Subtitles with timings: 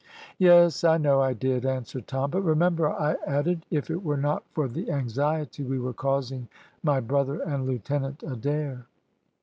[0.39, 4.43] "Yes, I know I did," answered Tom, "but remember I added, if it were not
[4.49, 6.47] for the anxiety we were causing
[6.81, 8.87] my brother and Lieutenant Adair."